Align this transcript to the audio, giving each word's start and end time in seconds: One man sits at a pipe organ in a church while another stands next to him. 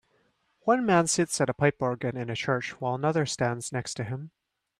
One 0.61 0.83
man 0.83 1.05
sits 1.05 1.39
at 1.41 1.49
a 1.51 1.53
pipe 1.53 1.79
organ 1.79 2.17
in 2.17 2.31
a 2.31 2.35
church 2.35 2.71
while 2.81 2.95
another 2.95 3.27
stands 3.27 3.71
next 3.71 3.93
to 3.97 4.03
him. 4.03 4.31